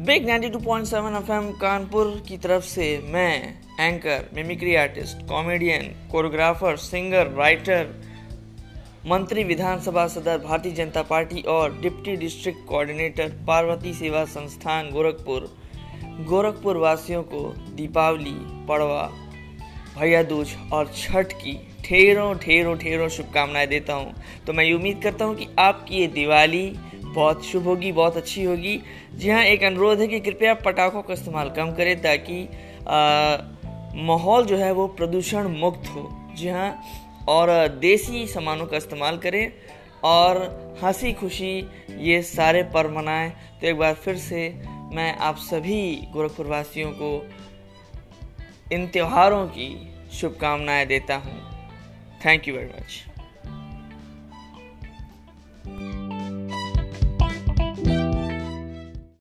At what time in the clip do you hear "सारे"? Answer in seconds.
42.22-42.62